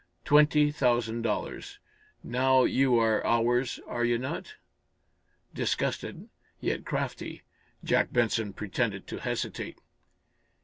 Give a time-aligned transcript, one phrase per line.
[0.25, 1.77] Twenty thousand dollars.
[2.23, 4.55] Now you are ours, are you not?"
[5.53, 6.27] Disgusted,
[6.59, 7.43] yet crafty,
[7.83, 9.79] Jack Benson pretended to hesitate.